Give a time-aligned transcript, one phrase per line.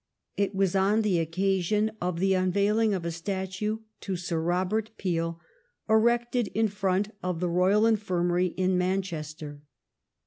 [0.35, 5.39] It was on the occasion of the unveiling of a statue to Sir Robert Peel,
[5.87, 9.61] erected in front of the Royal Infirmary in Manchester.